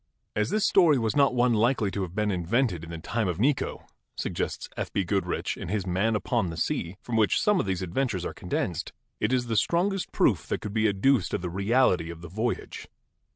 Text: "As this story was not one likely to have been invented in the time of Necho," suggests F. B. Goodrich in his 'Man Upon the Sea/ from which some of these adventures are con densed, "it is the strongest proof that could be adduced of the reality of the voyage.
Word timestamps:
"As 0.35 0.49
this 0.49 0.65
story 0.65 0.97
was 0.97 1.15
not 1.15 1.35
one 1.35 1.53
likely 1.53 1.91
to 1.91 2.01
have 2.01 2.15
been 2.15 2.31
invented 2.31 2.83
in 2.83 2.89
the 2.89 2.97
time 2.97 3.27
of 3.27 3.39
Necho," 3.39 3.85
suggests 4.17 4.67
F. 4.75 4.91
B. 4.91 5.03
Goodrich 5.03 5.55
in 5.55 5.67
his 5.67 5.85
'Man 5.85 6.15
Upon 6.15 6.49
the 6.49 6.57
Sea/ 6.57 6.97
from 7.03 7.17
which 7.17 7.39
some 7.39 7.59
of 7.59 7.67
these 7.67 7.83
adventures 7.83 8.25
are 8.25 8.33
con 8.33 8.49
densed, 8.49 8.93
"it 9.19 9.31
is 9.31 9.45
the 9.45 9.55
strongest 9.55 10.11
proof 10.11 10.47
that 10.47 10.59
could 10.59 10.73
be 10.73 10.89
adduced 10.89 11.35
of 11.35 11.43
the 11.43 11.51
reality 11.51 12.09
of 12.09 12.21
the 12.21 12.29
voyage. 12.29 12.87